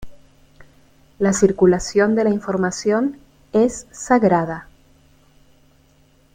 [1.19, 3.19] La circulación de información
[3.53, 4.67] es sagrada.